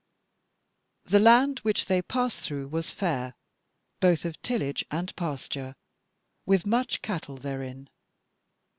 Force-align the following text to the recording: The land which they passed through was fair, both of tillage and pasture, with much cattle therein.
The 1.05 1.19
land 1.19 1.59
which 1.59 1.85
they 1.85 2.01
passed 2.01 2.39
through 2.39 2.69
was 2.69 2.89
fair, 2.89 3.35
both 3.99 4.25
of 4.25 4.41
tillage 4.41 4.83
and 4.89 5.15
pasture, 5.15 5.75
with 6.43 6.65
much 6.65 7.03
cattle 7.03 7.37
therein. 7.37 7.87